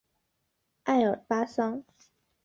[0.85, 1.83] 爱尔巴桑。